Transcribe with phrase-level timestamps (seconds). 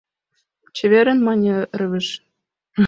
[0.75, 2.07] —Чеверын…— мане Рывыж.